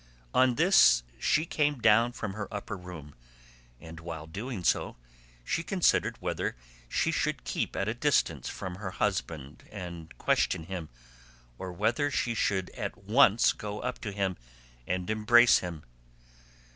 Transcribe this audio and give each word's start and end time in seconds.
On 0.33 0.55
this 0.55 1.03
she 1.19 1.45
came 1.45 1.77
down 1.77 2.11
from 2.13 2.33
her 2.33 2.51
upper 2.51 2.75
room, 2.75 3.13
and 3.79 3.99
while 3.99 4.25
doing 4.25 4.63
so 4.63 4.97
she 5.45 5.61
considered 5.61 6.17
whether 6.19 6.55
she 6.89 7.11
should 7.11 7.43
keep 7.43 7.75
at 7.75 7.87
a 7.87 7.93
distance 7.93 8.49
from 8.49 8.77
her 8.77 8.89
husband 8.89 9.65
and 9.71 10.17
question 10.17 10.63
him, 10.63 10.89
or 11.59 11.71
whether 11.71 12.09
she 12.09 12.33
should 12.33 12.71
at 12.71 12.97
once 12.97 13.53
go 13.53 13.79
up 13.81 13.99
to 13.99 14.11
him 14.11 14.37
and 14.87 15.07
embrace 15.11 15.59
him. 15.59 15.83